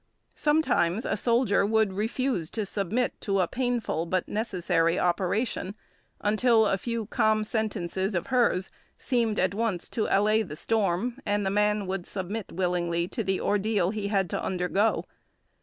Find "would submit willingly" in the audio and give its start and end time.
11.85-13.07